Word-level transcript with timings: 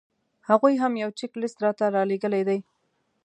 هغوی 0.49 0.73
هم 0.83 0.93
یو 1.03 1.09
چیک 1.17 1.31
لیست 1.41 1.57
راته 1.65 1.85
رالېږلی 1.95 2.43
دی. 2.49 2.59